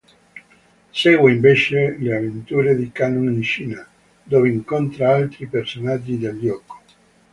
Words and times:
Segue, 0.99 1.31
invece, 1.31 1.95
le 1.99 2.15
avventure 2.17 2.75
di 2.75 2.91
Kan'u 2.91 3.29
in 3.31 3.43
Cina, 3.43 3.87
dove 4.23 4.49
incontra 4.49 5.13
altri 5.13 5.45
personaggi 5.45 6.17
del 6.17 6.39
gioco. 6.39 6.81